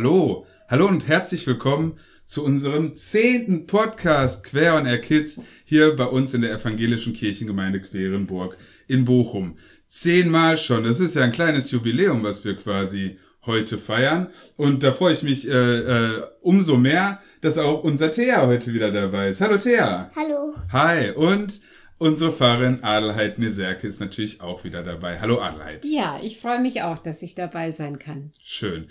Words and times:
Hallo, 0.00 0.46
hallo 0.66 0.88
und 0.88 1.08
herzlich 1.08 1.46
willkommen 1.46 1.98
zu 2.24 2.42
unserem 2.42 2.96
zehnten 2.96 3.66
Podcast 3.66 4.44
Quer 4.44 4.76
on 4.76 4.86
Air 4.86 4.98
Kids 4.98 5.42
hier 5.66 5.94
bei 5.94 6.06
uns 6.06 6.32
in 6.32 6.40
der 6.40 6.52
evangelischen 6.52 7.12
Kirchengemeinde 7.12 7.82
Querenburg 7.82 8.56
in 8.88 9.04
Bochum. 9.04 9.58
Zehnmal 9.90 10.56
schon, 10.56 10.84
das 10.84 11.00
ist 11.00 11.16
ja 11.16 11.22
ein 11.22 11.32
kleines 11.32 11.70
Jubiläum, 11.70 12.22
was 12.22 12.46
wir 12.46 12.56
quasi 12.56 13.18
heute 13.44 13.76
feiern. 13.76 14.28
Und 14.56 14.82
da 14.84 14.92
freue 14.92 15.12
ich 15.12 15.22
mich 15.22 15.46
äh, 15.46 15.52
äh, 15.52 16.22
umso 16.40 16.78
mehr, 16.78 17.20
dass 17.42 17.58
auch 17.58 17.84
unser 17.84 18.10
Thea 18.10 18.46
heute 18.46 18.72
wieder 18.72 18.90
dabei 18.90 19.28
ist. 19.28 19.42
Hallo 19.42 19.58
Thea. 19.58 20.10
Hallo. 20.16 20.54
Hi 20.72 21.10
und 21.10 21.60
unsere 21.98 22.32
Fahrerin 22.32 22.82
Adelheid 22.82 23.38
Neserke 23.38 23.86
ist 23.86 24.00
natürlich 24.00 24.40
auch 24.40 24.64
wieder 24.64 24.82
dabei. 24.82 25.20
Hallo 25.20 25.42
Adelheid. 25.42 25.84
Ja, 25.84 26.18
ich 26.22 26.40
freue 26.40 26.62
mich 26.62 26.80
auch, 26.80 26.96
dass 26.96 27.20
ich 27.20 27.34
dabei 27.34 27.70
sein 27.70 27.98
kann. 27.98 28.32
Schön. 28.42 28.88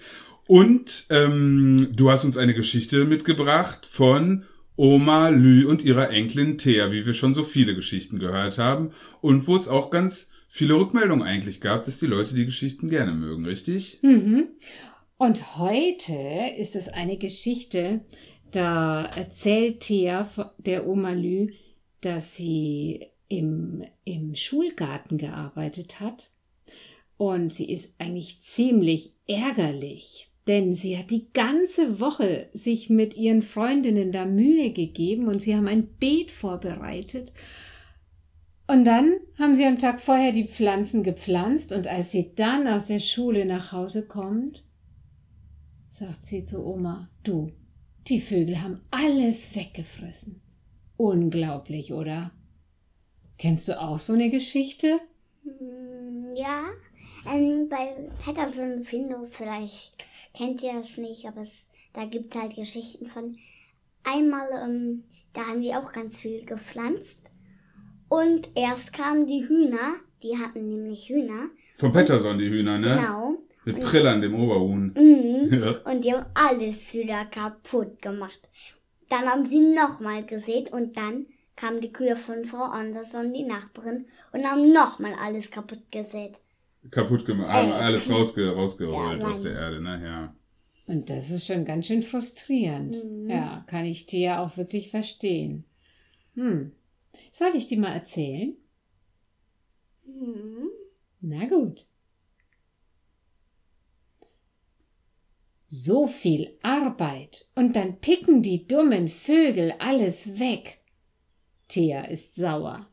Und 0.49 1.05
ähm, 1.11 1.89
du 1.91 2.09
hast 2.09 2.25
uns 2.25 2.35
eine 2.35 2.55
Geschichte 2.55 3.05
mitgebracht 3.05 3.85
von 3.85 4.45
Oma 4.75 5.29
Lü 5.29 5.67
und 5.67 5.85
ihrer 5.85 6.09
Enkelin 6.09 6.57
Thea, 6.57 6.91
wie 6.91 7.05
wir 7.05 7.13
schon 7.13 7.35
so 7.35 7.43
viele 7.43 7.75
Geschichten 7.75 8.17
gehört 8.17 8.57
haben. 8.57 8.89
Und 9.21 9.45
wo 9.45 9.55
es 9.55 9.67
auch 9.67 9.91
ganz 9.91 10.31
viele 10.47 10.73
Rückmeldungen 10.73 11.21
eigentlich 11.21 11.61
gab, 11.61 11.83
dass 11.83 11.99
die 11.99 12.07
Leute 12.07 12.33
die 12.33 12.47
Geschichten 12.47 12.89
gerne 12.89 13.11
mögen, 13.11 13.45
richtig? 13.45 13.99
Mhm. 14.01 14.47
Und 15.19 15.59
heute 15.59 16.17
ist 16.57 16.75
es 16.75 16.87
eine 16.87 17.19
Geschichte, 17.19 18.01
da 18.49 19.05
erzählt 19.05 19.81
Thea 19.81 20.27
der 20.57 20.87
Oma 20.87 21.11
Lü, 21.11 21.51
dass 22.01 22.35
sie 22.35 23.05
im, 23.27 23.83
im 24.03 24.33
Schulgarten 24.33 25.19
gearbeitet 25.19 25.99
hat. 25.99 26.31
Und 27.17 27.53
sie 27.53 27.69
ist 27.69 27.93
eigentlich 27.99 28.41
ziemlich 28.41 29.13
ärgerlich, 29.27 30.28
denn 30.49 30.73
sie 30.73 30.97
hat 30.97 31.11
die 31.11 31.31
ganze 31.31 31.99
Woche 31.99 32.49
sich 32.53 32.89
mit 32.89 33.15
ihren 33.15 33.43
Freundinnen 33.43 34.11
da 34.11 34.25
Mühe 34.25 34.73
gegeben 34.73 35.27
und 35.27 35.43
sie 35.43 35.55
haben 35.55 35.67
ein 35.67 35.85
Beet 35.99 36.31
vorbereitet. 36.31 37.31
Und 38.65 38.83
dann 38.83 39.13
haben 39.37 39.53
sie 39.53 39.65
am 39.65 39.77
Tag 39.77 40.01
vorher 40.01 40.31
die 40.31 40.47
Pflanzen 40.47 41.03
gepflanzt 41.03 41.71
und 41.71 41.85
als 41.85 42.11
sie 42.11 42.33
dann 42.35 42.67
aus 42.67 42.87
der 42.87 42.97
Schule 42.97 43.45
nach 43.45 43.73
Hause 43.73 44.07
kommt, 44.07 44.63
sagt 45.91 46.27
sie 46.27 46.47
zu 46.47 46.65
Oma, 46.65 47.09
du, 47.23 47.51
die 48.07 48.19
Vögel 48.19 48.59
haben 48.59 48.81
alles 48.89 49.55
weggefressen. 49.55 50.41
Unglaublich, 50.97 51.93
oder? 51.93 52.31
Kennst 53.37 53.67
du 53.67 53.79
auch 53.79 53.99
so 53.99 54.13
eine 54.13 54.31
Geschichte? 54.31 54.99
Hm, 55.43 56.35
ja, 56.35 56.63
ähm, 57.31 57.69
bei 57.69 57.93
Patterson 58.23 58.83
Findus 58.83 59.35
vielleicht 59.35 60.09
kennt 60.35 60.61
ihr 60.63 60.73
das 60.73 60.97
nicht, 60.97 61.25
aber 61.25 61.41
es, 61.41 61.67
da 61.93 62.05
gibt 62.05 62.33
es 62.33 62.41
halt 62.41 62.55
Geschichten 62.55 63.05
von. 63.07 63.37
Einmal, 64.03 64.47
ähm, 64.63 65.03
da 65.33 65.41
haben 65.47 65.61
wir 65.61 65.79
auch 65.79 65.91
ganz 65.91 66.19
viel 66.19 66.45
gepflanzt. 66.45 67.21
Und 68.07 68.49
erst 68.55 68.93
kamen 68.93 69.27
die 69.27 69.47
Hühner, 69.47 69.95
die 70.23 70.37
hatten 70.37 70.67
nämlich 70.67 71.09
Hühner. 71.09 71.49
Von 71.77 71.93
Patterson 71.93 72.39
die 72.39 72.49
Hühner, 72.49 72.79
ne? 72.79 72.95
Genau. 72.95 73.35
Mit 73.65 73.75
und, 73.75 73.83
Prillern, 73.83 74.21
dem 74.21 74.35
Oberhuhn. 74.35 74.93
Mhm. 74.99 75.63
Ja. 75.63 75.91
Und 75.91 76.03
die 76.03 76.13
haben 76.13 76.25
alles 76.33 76.93
wieder 76.93 77.25
kaputt 77.25 78.01
gemacht. 78.01 78.39
Dann 79.09 79.25
haben 79.25 79.45
sie 79.45 79.59
nochmal 79.59 80.25
gesät 80.25 80.71
und 80.71 80.97
dann 80.97 81.25
kamen 81.55 81.81
die 81.81 81.91
Kühe 81.91 82.15
von 82.15 82.45
Frau 82.45 82.63
Anderson, 82.63 83.33
die 83.33 83.43
Nachbarin, 83.43 84.05
und 84.31 84.43
haben 84.43 84.71
nochmal 84.71 85.13
alles 85.13 85.49
kaputt 85.51 85.91
gesät 85.91 86.39
kaputt 86.91 87.25
gemacht, 87.25 87.49
äh, 87.49 87.71
alles 87.71 88.09
rausge 88.09 88.49
rausgerollt 88.53 89.21
ja, 89.21 89.27
aus 89.27 89.41
der 89.41 89.53
Erde, 89.53 89.81
ne? 89.81 90.01
Ja. 90.03 90.35
Und 90.87 91.09
das 91.09 91.29
ist 91.29 91.45
schon 91.45 91.65
ganz 91.65 91.87
schön 91.87 92.01
frustrierend. 92.01 93.03
Mhm. 93.03 93.29
Ja, 93.29 93.63
kann 93.67 93.85
ich 93.85 94.07
dir 94.07 94.19
ja 94.19 94.43
auch 94.43 94.57
wirklich 94.57 94.89
verstehen. 94.89 95.65
Hm. 96.33 96.71
Soll 97.31 97.51
ich 97.55 97.67
dir 97.67 97.79
mal 97.79 97.93
erzählen? 97.93 98.55
Mhm. 100.05 100.69
Na 101.21 101.45
gut. 101.45 101.85
So 105.67 106.07
viel 106.07 106.57
Arbeit 106.63 107.47
und 107.53 107.75
dann 107.75 107.99
picken 107.99 108.41
die 108.41 108.65
dummen 108.65 109.07
Vögel 109.07 109.75
alles 109.77 110.39
weg. 110.39 110.79
Thea 111.67 112.05
ist 112.05 112.35
sauer. 112.35 112.87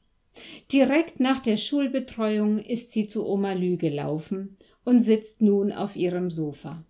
Direkt 0.73 1.21
nach 1.21 1.41
der 1.41 1.57
Schulbetreuung 1.57 2.59
ist 2.59 2.93
sie 2.93 3.07
zu 3.07 3.27
Oma 3.27 3.53
Lü 3.53 3.77
gelaufen 3.77 4.57
und 4.85 5.01
sitzt 5.01 5.43
nun 5.43 5.73
auf 5.73 5.97
ihrem 5.97 6.31
Sofa. 6.31 6.85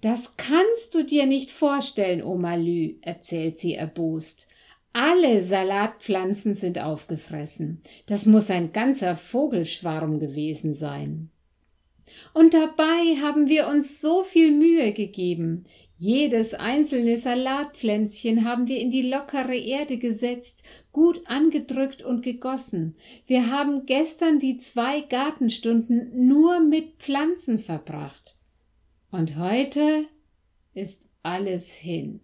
Das 0.00 0.36
kannst 0.36 0.94
du 0.94 1.02
dir 1.02 1.26
nicht 1.26 1.50
vorstellen, 1.50 2.22
Oma 2.22 2.54
Lü, 2.54 2.94
erzählt 3.02 3.58
sie 3.58 3.74
erbost. 3.74 4.48
Alle 4.92 5.42
Salatpflanzen 5.42 6.54
sind 6.54 6.78
aufgefressen. 6.78 7.82
Das 8.06 8.26
muss 8.26 8.50
ein 8.50 8.72
ganzer 8.72 9.16
Vogelschwarm 9.16 10.18
gewesen 10.18 10.72
sein. 10.72 11.30
Und 12.32 12.54
dabei 12.54 13.16
haben 13.20 13.48
wir 13.48 13.68
uns 13.68 14.00
so 14.00 14.22
viel 14.22 14.52
Mühe 14.52 14.92
gegeben. 14.92 15.64
Jedes 16.00 16.54
einzelne 16.54 17.18
Salatpflänzchen 17.18 18.44
haben 18.44 18.68
wir 18.68 18.78
in 18.78 18.92
die 18.92 19.02
lockere 19.02 19.56
Erde 19.56 19.98
gesetzt, 19.98 20.62
gut 20.92 21.20
angedrückt 21.26 22.04
und 22.04 22.22
gegossen. 22.22 22.94
Wir 23.26 23.50
haben 23.50 23.84
gestern 23.84 24.38
die 24.38 24.58
zwei 24.58 25.00
Gartenstunden 25.00 26.28
nur 26.28 26.60
mit 26.60 26.98
Pflanzen 26.98 27.58
verbracht. 27.58 28.36
Und 29.10 29.38
heute 29.38 30.04
ist 30.72 31.10
alles 31.24 31.74
hin. 31.74 32.20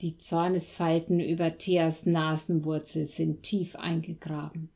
Die 0.00 0.16
Zornesfalten 0.16 1.20
über 1.20 1.58
Theas 1.58 2.06
Nasenwurzel 2.06 3.08
sind 3.08 3.42
tief 3.42 3.76
eingegraben. 3.76 4.70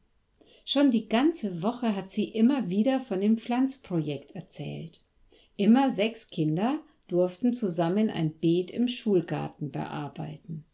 Schon 0.66 0.90
die 0.90 1.08
ganze 1.08 1.62
Woche 1.62 1.96
hat 1.96 2.10
sie 2.10 2.24
immer 2.24 2.68
wieder 2.68 3.00
von 3.00 3.22
dem 3.22 3.38
Pflanzprojekt 3.38 4.32
erzählt. 4.32 5.00
Immer 5.56 5.90
sechs 5.90 6.28
Kinder 6.28 6.80
durften 7.08 7.52
zusammen 7.52 8.10
ein 8.10 8.32
Beet 8.32 8.70
im 8.70 8.86
Schulgarten 8.86 9.70
bearbeiten. 9.70 10.64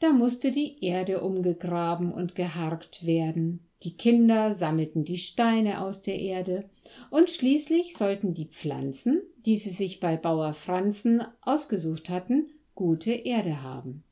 Da 0.00 0.12
musste 0.12 0.50
die 0.50 0.84
Erde 0.84 1.20
umgegraben 1.20 2.12
und 2.12 2.34
geharkt 2.34 3.06
werden, 3.06 3.60
die 3.84 3.96
Kinder 3.96 4.54
sammelten 4.54 5.04
die 5.04 5.18
Steine 5.18 5.80
aus 5.80 6.02
der 6.02 6.18
Erde, 6.18 6.68
und 7.10 7.30
schließlich 7.30 7.96
sollten 7.96 8.34
die 8.34 8.46
Pflanzen, 8.46 9.22
die 9.44 9.56
sie 9.56 9.70
sich 9.70 9.98
bei 9.98 10.16
Bauer 10.16 10.52
Franzen 10.52 11.22
ausgesucht 11.40 12.08
hatten, 12.08 12.50
gute 12.74 13.12
Erde 13.12 13.62
haben. 13.62 14.04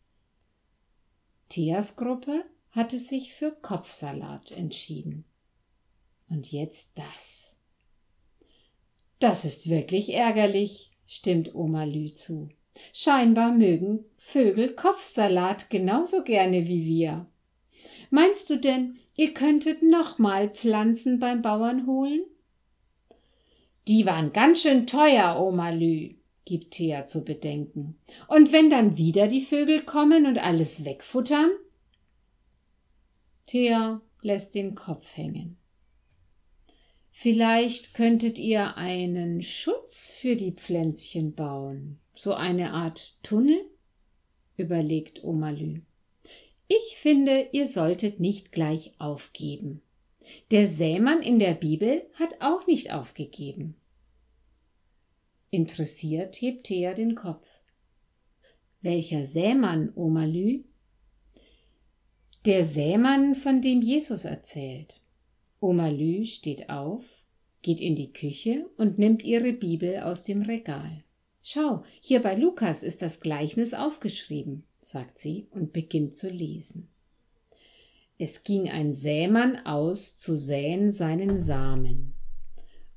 Theas 1.49 1.97
Gruppe 1.97 2.45
hatte 2.71 2.99
sich 2.99 3.33
für 3.33 3.53
Kopfsalat 3.53 4.53
entschieden. 4.53 5.25
Und 6.29 6.53
jetzt 6.53 6.99
das. 6.99 7.59
Das 9.19 9.45
ist 9.45 9.69
wirklich 9.69 10.15
ärgerlich, 10.15 10.90
stimmt 11.11 11.57
Oma 11.57 11.83
Lü 11.85 12.15
zu. 12.15 12.51
Scheinbar 12.95 13.51
mögen 13.51 14.05
Vögel 14.17 14.77
Kopfsalat 14.77 15.69
genauso 15.69 16.23
gerne 16.23 16.69
wie 16.69 16.87
wir. 16.87 17.27
Meinst 18.11 18.49
du 18.49 18.57
denn, 18.57 18.97
ihr 19.17 19.35
könntet 19.35 19.83
noch 19.83 20.21
mal 20.21 20.49
Pflanzen 20.51 21.19
beim 21.19 21.43
Bauern 21.43 21.89
holen? 21.89 22.23
Die 23.89 24.07
waren 24.07 24.33
ganz 24.33 24.63
schön 24.63 24.87
teuer, 24.87 25.37
Oma 25.41 25.71
Lü, 25.71 26.15
gibt 26.45 26.75
Thea 26.75 27.07
zu 27.07 27.25
bedenken. 27.25 27.99
Und 28.29 28.53
wenn 28.53 28.71
dann 28.71 28.97
wieder 28.97 29.27
die 29.27 29.41
Vögel 29.41 29.81
kommen 29.81 30.27
und 30.27 30.39
alles 30.39 30.85
wegfuttern? 30.85 31.51
Thea 33.47 34.01
lässt 34.23 34.55
den 34.55 34.77
Kopf 34.77 35.17
hängen. 35.17 35.60
Vielleicht 37.23 37.93
könntet 37.93 38.39
ihr 38.39 38.79
einen 38.79 39.43
Schutz 39.43 40.11
für 40.11 40.37
die 40.37 40.53
Pflänzchen 40.53 41.35
bauen, 41.35 41.99
so 42.15 42.33
eine 42.33 42.73
Art 42.73 43.15
Tunnel? 43.23 43.61
überlegt 44.57 45.23
Oma 45.23 45.51
Lü. 45.51 45.83
Ich 46.67 46.97
finde, 46.97 47.51
ihr 47.53 47.67
solltet 47.67 48.21
nicht 48.21 48.53
gleich 48.53 48.95
aufgeben. 48.99 49.83
Der 50.51 50.67
Sämann 50.67 51.21
in 51.21 51.39
der 51.39 51.53
Bibel 51.53 52.07
hat 52.15 52.41
auch 52.41 52.67
nicht 52.67 52.91
aufgegeben. 52.91 53.75
Interessiert 55.51 56.41
hebt 56.41 56.69
Thea 56.69 56.95
den 56.95 57.17
Kopf. 57.17 57.47
Welcher 58.81 59.27
Sämann, 59.27 59.93
Oma 59.95 60.25
Lü? 60.25 60.63
Der 62.47 62.65
Sämann, 62.65 63.35
von 63.35 63.61
dem 63.61 63.83
Jesus 63.83 64.25
erzählt. 64.25 65.03
Oma 65.61 65.89
Lü 65.89 66.25
steht 66.25 66.71
auf, 66.71 67.05
geht 67.63 67.81
in 67.81 67.95
die 67.95 68.13
Küche 68.13 68.69
und 68.77 68.99
nimmt 68.99 69.23
ihre 69.23 69.53
Bibel 69.53 69.99
aus 70.01 70.25
dem 70.25 70.43
Regal. 70.43 71.05
Schau, 71.43 71.85
hier 72.01 72.23
bei 72.23 72.35
Lukas 72.35 72.83
ist 72.83 73.03
das 73.03 73.21
Gleichnis 73.21 73.75
aufgeschrieben, 73.75 74.65
sagt 74.81 75.19
sie 75.19 75.47
und 75.51 75.73
beginnt 75.73 76.17
zu 76.17 76.31
lesen. 76.31 76.89
Es 78.19 78.45
ging 78.45 78.69
ein 78.69 78.93
Sämann 78.93 79.65
aus 79.65 80.19
zu 80.19 80.37
säen 80.37 80.93
seinen 80.93 81.41
Samen. 81.41 82.15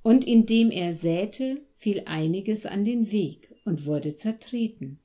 Und 0.01 0.25
indem 0.25 0.69
er 0.69 0.93
säte, 0.93 1.61
fiel 1.75 2.03
einiges 2.05 2.65
an 2.65 2.83
den 2.83 3.11
Weg 3.11 3.55
und 3.63 3.85
wurde 3.85 4.15
zertreten. 4.15 4.99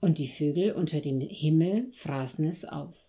Und 0.00 0.18
die 0.18 0.26
Vögel 0.26 0.72
unter 0.72 1.00
dem 1.00 1.20
Himmel 1.20 1.88
fraßen 1.92 2.44
es 2.44 2.64
auf. 2.64 3.06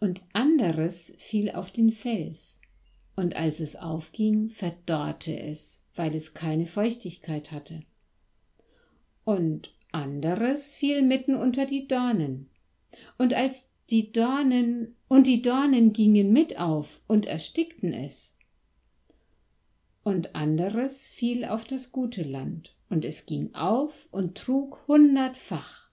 Und 0.00 0.20
anderes 0.32 1.14
fiel 1.18 1.50
auf 1.50 1.70
den 1.70 1.90
Fels, 1.90 2.60
und 3.16 3.34
als 3.34 3.58
es 3.58 3.74
aufging, 3.74 4.48
verdorrte 4.48 5.36
es, 5.36 5.84
weil 5.96 6.14
es 6.14 6.34
keine 6.34 6.66
Feuchtigkeit 6.66 7.50
hatte. 7.50 7.82
Und 9.24 9.74
anderes 9.90 10.74
fiel 10.74 11.02
mitten 11.02 11.34
unter 11.34 11.66
die 11.66 11.88
Dornen. 11.88 12.48
Und 13.18 13.34
als 13.34 13.74
die 13.90 14.12
Dornen 14.12 14.94
und 15.08 15.26
die 15.26 15.42
Dornen 15.42 15.92
gingen 15.92 16.32
mit 16.32 16.58
auf 16.58 17.00
und 17.08 17.26
erstickten 17.26 17.92
es. 17.92 18.38
Und 20.04 20.34
anderes 20.34 21.08
fiel 21.08 21.44
auf 21.44 21.64
das 21.64 21.90
gute 21.90 22.22
Land, 22.22 22.76
und 22.88 23.04
es 23.04 23.26
ging 23.26 23.54
auf 23.54 24.06
und 24.10 24.38
trug 24.38 24.86
hundertfach. 24.86 25.87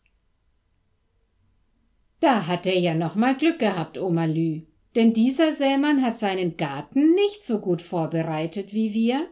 Da 2.26 2.48
hat 2.48 2.66
er 2.66 2.80
ja 2.80 2.96
noch 2.96 3.14
mal 3.14 3.36
Glück 3.36 3.60
gehabt, 3.60 4.00
Oma 4.00 4.26
Lü, 4.26 4.62
denn 4.96 5.14
dieser 5.14 5.54
Sämann 5.54 6.02
hat 6.02 6.18
seinen 6.18 6.58
Garten 6.58 7.14
nicht 7.14 7.46
so 7.46 7.60
gut 7.60 7.84
vorbereitet 7.84 8.74
wie 8.74 8.96
wir, 8.96 9.28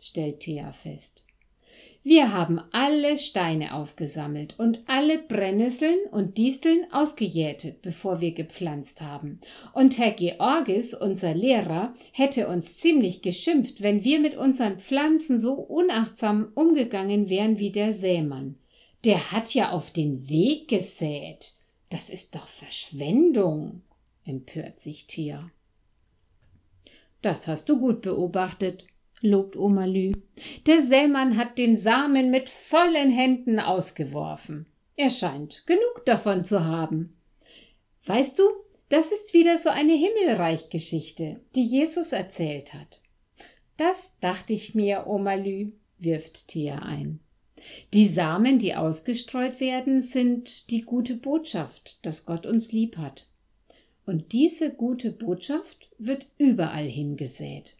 stellt 0.00 0.40
Thea 0.40 0.72
fest. 0.72 1.26
Wir 2.02 2.32
haben 2.32 2.58
alle 2.72 3.18
Steine 3.18 3.74
aufgesammelt 3.74 4.58
und 4.58 4.80
alle 4.86 5.18
Brennnesseln 5.18 5.98
und 6.10 6.38
Disteln 6.38 6.86
ausgejätet, 6.90 7.82
bevor 7.82 8.22
wir 8.22 8.32
gepflanzt 8.32 9.02
haben. 9.02 9.42
Und 9.74 9.98
Herr 9.98 10.12
Georgis, 10.12 10.94
unser 10.94 11.34
Lehrer, 11.34 11.92
hätte 12.12 12.48
uns 12.48 12.78
ziemlich 12.78 13.20
geschimpft, 13.20 13.82
wenn 13.82 14.04
wir 14.04 14.20
mit 14.20 14.38
unseren 14.38 14.78
Pflanzen 14.78 15.38
so 15.38 15.52
unachtsam 15.52 16.50
umgegangen 16.54 17.28
wären 17.28 17.58
wie 17.58 17.72
der 17.72 17.92
Sämann. 17.92 18.54
Der 19.04 19.32
hat 19.32 19.52
ja 19.52 19.72
auf 19.72 19.90
den 19.90 20.30
Weg 20.30 20.68
gesät. 20.68 21.57
Das 21.90 22.10
ist 22.10 22.34
doch 22.34 22.46
Verschwendung, 22.46 23.82
empört 24.24 24.78
sich 24.80 25.06
Thea. 25.06 25.50
Das 27.22 27.48
hast 27.48 27.68
du 27.68 27.80
gut 27.80 28.02
beobachtet, 28.02 28.86
lobt 29.20 29.56
Oma 29.56 29.86
Lü. 29.86 30.12
Der 30.66 30.80
Sämann 30.80 31.36
hat 31.36 31.58
den 31.58 31.76
Samen 31.76 32.30
mit 32.30 32.50
vollen 32.50 33.10
Händen 33.10 33.58
ausgeworfen. 33.58 34.66
Er 34.96 35.10
scheint 35.10 35.66
genug 35.66 36.02
davon 36.04 36.44
zu 36.44 36.64
haben. 36.64 37.16
Weißt 38.04 38.38
du, 38.38 38.44
das 38.88 39.12
ist 39.12 39.34
wieder 39.34 39.58
so 39.58 39.70
eine 39.70 39.92
Himmelreichgeschichte, 39.92 41.40
die 41.54 41.64
Jesus 41.64 42.12
erzählt 42.12 42.74
hat. 42.74 43.02
Das 43.76 44.18
dachte 44.20 44.52
ich 44.52 44.74
mir, 44.74 45.06
Oma 45.06 45.34
Lü, 45.34 45.72
wirft 45.98 46.48
Thea 46.48 46.78
ein. 46.80 47.20
Die 47.92 48.06
Samen, 48.06 48.58
die 48.58 48.74
ausgestreut 48.74 49.60
werden, 49.60 50.00
sind 50.00 50.70
die 50.70 50.82
gute 50.82 51.14
Botschaft, 51.14 52.04
dass 52.04 52.26
Gott 52.26 52.46
uns 52.46 52.72
lieb 52.72 52.96
hat. 52.96 53.26
Und 54.06 54.32
diese 54.32 54.74
gute 54.74 55.12
Botschaft 55.12 55.90
wird 55.98 56.26
überall 56.38 56.86
hingesät. 56.86 57.76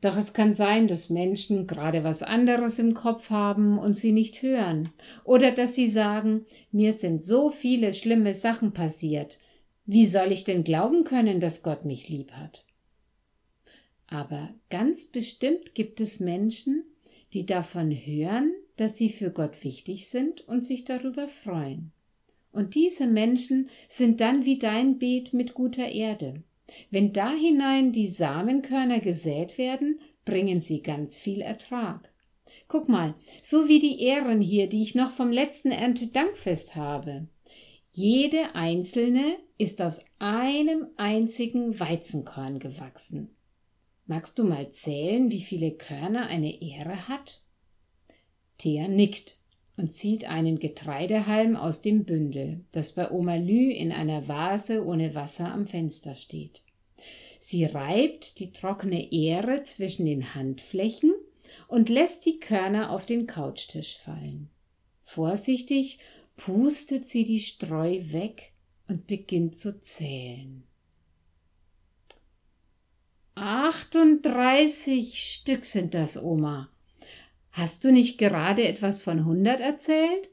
Doch 0.00 0.16
es 0.16 0.32
kann 0.32 0.54
sein, 0.54 0.86
dass 0.86 1.10
Menschen 1.10 1.66
gerade 1.66 2.04
was 2.04 2.22
anderes 2.22 2.78
im 2.78 2.94
Kopf 2.94 3.30
haben 3.30 3.78
und 3.78 3.94
sie 3.94 4.12
nicht 4.12 4.42
hören, 4.42 4.90
oder 5.24 5.50
dass 5.50 5.74
sie 5.74 5.88
sagen, 5.88 6.46
mir 6.70 6.92
sind 6.92 7.20
so 7.20 7.50
viele 7.50 7.92
schlimme 7.92 8.32
Sachen 8.32 8.72
passiert, 8.72 9.38
wie 9.86 10.06
soll 10.06 10.30
ich 10.30 10.44
denn 10.44 10.64
glauben 10.64 11.04
können, 11.04 11.40
dass 11.40 11.62
Gott 11.62 11.84
mich 11.84 12.08
lieb 12.08 12.32
hat? 12.32 12.64
Aber 14.06 14.50
ganz 14.70 15.06
bestimmt 15.06 15.74
gibt 15.74 16.00
es 16.00 16.20
Menschen, 16.20 16.84
die 17.32 17.44
davon 17.44 17.90
hören, 17.90 18.52
dass 18.78 18.96
sie 18.96 19.10
für 19.10 19.30
Gott 19.30 19.62
wichtig 19.64 20.08
sind 20.08 20.46
und 20.48 20.64
sich 20.64 20.84
darüber 20.84 21.28
freuen. 21.28 21.92
Und 22.52 22.74
diese 22.74 23.06
Menschen 23.06 23.68
sind 23.88 24.20
dann 24.20 24.46
wie 24.46 24.58
dein 24.58 24.98
Beet 24.98 25.34
mit 25.34 25.52
guter 25.52 25.86
Erde. 25.86 26.42
Wenn 26.90 27.12
da 27.12 27.32
hinein 27.32 27.92
die 27.92 28.08
Samenkörner 28.08 29.00
gesät 29.00 29.58
werden, 29.58 30.00
bringen 30.24 30.60
sie 30.60 30.82
ganz 30.82 31.18
viel 31.18 31.40
Ertrag. 31.40 32.10
Guck 32.66 32.88
mal, 32.88 33.14
so 33.42 33.68
wie 33.68 33.78
die 33.78 34.00
Ähren 34.02 34.40
hier, 34.40 34.68
die 34.68 34.82
ich 34.82 34.94
noch 34.94 35.10
vom 35.10 35.30
letzten 35.30 35.70
Erntedankfest 35.70 36.76
habe. 36.76 37.26
Jede 37.90 38.54
einzelne 38.54 39.36
ist 39.56 39.80
aus 39.80 40.04
einem 40.18 40.86
einzigen 40.96 41.80
Weizenkorn 41.80 42.58
gewachsen. 42.58 43.30
Magst 44.06 44.38
du 44.38 44.44
mal 44.44 44.70
zählen, 44.70 45.30
wie 45.30 45.40
viele 45.40 45.72
Körner 45.72 46.26
eine 46.26 46.62
Ähre 46.62 47.08
hat? 47.08 47.42
Thea 48.58 48.88
nickt 48.88 49.38
und 49.76 49.94
zieht 49.94 50.28
einen 50.28 50.58
Getreidehalm 50.58 51.56
aus 51.56 51.80
dem 51.80 52.04
Bündel, 52.04 52.64
das 52.72 52.92
bei 52.92 53.10
Oma 53.10 53.36
Lü 53.36 53.70
in 53.70 53.92
einer 53.92 54.26
Vase 54.28 54.84
ohne 54.84 55.14
Wasser 55.14 55.52
am 55.52 55.66
Fenster 55.66 56.14
steht. 56.16 56.62
Sie 57.38 57.64
reibt 57.64 58.40
die 58.40 58.52
trockene 58.52 59.12
Ähre 59.12 59.62
zwischen 59.62 60.06
den 60.06 60.34
Handflächen 60.34 61.14
und 61.68 61.88
lässt 61.88 62.26
die 62.26 62.40
Körner 62.40 62.90
auf 62.90 63.06
den 63.06 63.26
Couchtisch 63.26 63.96
fallen. 63.96 64.50
Vorsichtig 65.04 66.00
pustet 66.36 67.06
sie 67.06 67.24
die 67.24 67.40
Streu 67.40 68.00
weg 68.10 68.52
und 68.88 69.06
beginnt 69.06 69.56
zu 69.56 69.80
zählen. 69.80 70.64
38 73.34 75.22
Stück 75.22 75.64
sind 75.64 75.94
das, 75.94 76.20
Oma. 76.20 76.68
Hast 77.58 77.84
du 77.84 77.90
nicht 77.90 78.18
gerade 78.18 78.68
etwas 78.68 79.02
von 79.02 79.24
hundert 79.24 79.58
erzählt? 79.58 80.30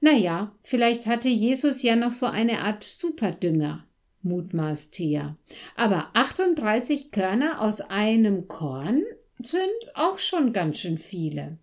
Na 0.00 0.12
ja, 0.12 0.54
vielleicht 0.62 1.06
hatte 1.06 1.28
Jesus 1.28 1.82
ja 1.82 1.96
noch 1.96 2.12
so 2.12 2.26
eine 2.26 2.60
Art 2.60 2.84
Superdünger, 2.84 3.84
mutmaßt 4.22 4.94
Thea. 4.94 5.36
Aber 5.74 6.10
38 6.14 7.10
Körner 7.10 7.60
aus 7.60 7.80
einem 7.80 8.46
Korn 8.46 9.02
sind 9.40 9.66
auch 9.94 10.18
schon 10.18 10.52
ganz 10.52 10.78
schön 10.78 10.98
viele. 10.98 11.58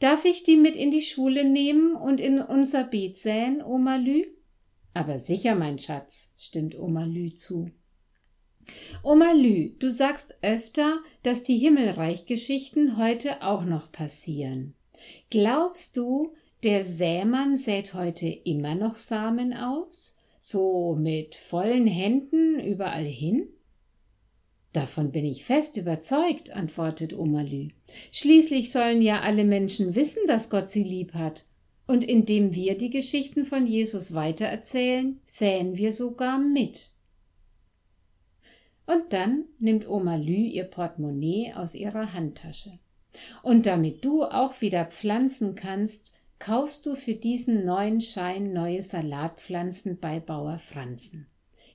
Darf 0.00 0.24
ich 0.24 0.42
die 0.42 0.56
mit 0.56 0.74
in 0.74 0.90
die 0.90 1.02
Schule 1.02 1.44
nehmen 1.44 1.94
und 1.94 2.18
in 2.18 2.40
unser 2.40 2.82
Beet 2.82 3.18
säen, 3.18 3.62
Oma 3.62 3.94
Lü? 3.94 4.24
Aber 4.92 5.20
sicher, 5.20 5.54
mein 5.54 5.78
Schatz, 5.78 6.34
stimmt 6.36 6.76
Oma 6.76 7.04
Lü 7.04 7.32
zu. 7.32 7.70
Oma 9.02 9.32
Lü, 9.32 9.70
du 9.78 9.90
sagst 9.90 10.38
öfter, 10.42 10.98
dass 11.22 11.42
die 11.42 11.58
Himmelreichgeschichten 11.58 12.96
heute 12.96 13.42
auch 13.42 13.64
noch 13.64 13.92
passieren. 13.92 14.74
Glaubst 15.30 15.96
du, 15.96 16.32
der 16.62 16.84
Sämann 16.84 17.56
sät 17.56 17.94
heute 17.94 18.26
immer 18.26 18.74
noch 18.74 18.96
Samen 18.96 19.52
aus? 19.52 20.18
So 20.38 20.96
mit 20.98 21.34
vollen 21.34 21.86
Händen 21.86 22.58
überall 22.60 23.04
hin? 23.04 23.48
Davon 24.72 25.10
bin 25.10 25.24
ich 25.24 25.44
fest 25.44 25.76
überzeugt, 25.76 26.50
antwortet 26.50 27.16
Oma 27.16 27.42
Lü. 27.42 27.68
Schließlich 28.12 28.70
sollen 28.70 29.00
ja 29.00 29.20
alle 29.20 29.44
Menschen 29.44 29.94
wissen, 29.94 30.22
dass 30.26 30.50
Gott 30.50 30.68
sie 30.68 30.84
lieb 30.84 31.14
hat. 31.14 31.46
Und 31.86 32.04
indem 32.04 32.54
wir 32.54 32.76
die 32.76 32.90
Geschichten 32.90 33.44
von 33.44 33.66
Jesus 33.66 34.14
weitererzählen, 34.14 35.20
säen 35.24 35.76
wir 35.76 35.92
sogar 35.92 36.38
mit. 36.38 36.90
Und 38.86 39.12
dann 39.12 39.44
nimmt 39.58 39.88
Oma 39.88 40.16
Lü 40.16 40.32
ihr 40.32 40.64
Portemonnaie 40.64 41.52
aus 41.54 41.74
ihrer 41.74 42.12
Handtasche. 42.12 42.78
Und 43.42 43.66
damit 43.66 44.04
du 44.04 44.22
auch 44.22 44.60
wieder 44.60 44.84
pflanzen 44.86 45.54
kannst, 45.54 46.20
kaufst 46.38 46.86
du 46.86 46.94
für 46.94 47.14
diesen 47.14 47.64
neuen 47.64 48.00
Schein 48.00 48.52
neue 48.52 48.82
Salatpflanzen 48.82 49.98
bei 49.98 50.20
Bauer 50.20 50.58
Franzen. 50.58 51.26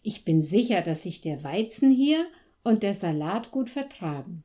Ich 0.04 0.24
bin 0.24 0.42
sicher, 0.42 0.82
dass 0.82 1.04
sich 1.04 1.22
der 1.22 1.44
Weizen 1.44 1.92
hier 1.92 2.26
und 2.64 2.84
der 2.84 2.94
Salat 2.94 3.52
gut 3.52 3.70
vertragen. 3.70 4.44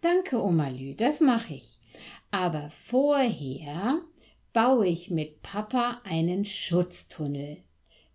Danke, 0.00 0.42
Oma 0.42 0.68
Lü, 0.68 0.94
das 0.94 1.20
mache 1.20 1.54
ich. 1.54 1.78
Aber 2.30 2.68
vorher 2.68 4.00
baue 4.52 4.86
ich 4.86 5.10
mit 5.10 5.42
Papa 5.42 6.00
einen 6.04 6.44
Schutztunnel. 6.44 7.58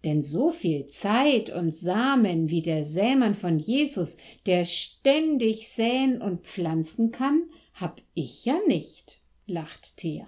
Denn 0.03 0.21
so 0.21 0.51
viel 0.51 0.87
Zeit 0.87 1.49
und 1.49 1.73
Samen 1.73 2.49
wie 2.49 2.61
der 2.61 2.83
Sämann 2.83 3.35
von 3.35 3.59
Jesus, 3.59 4.17
der 4.45 4.63
ständig 4.63 5.69
säen 5.69 6.21
und 6.21 6.47
pflanzen 6.47 7.11
kann, 7.11 7.49
hab 7.73 8.01
ich 8.13 8.45
ja 8.45 8.59
nicht, 8.67 9.21
lacht 9.45 9.97
Thea. 9.97 10.27